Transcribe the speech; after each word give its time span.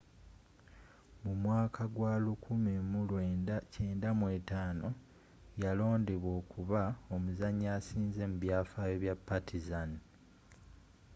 mu 1.23 1.33
mwaka 1.43 1.81
gwa 1.95 2.13
1995 2.19 4.87
yaloondebwa 5.63 6.31
okuba 6.41 6.81
omuzaanyi 7.13 7.65
assinze 7.77 8.21
mu 8.29 8.35
byafaayo 8.43 8.95
bya 9.03 9.15
partizan 9.27 9.91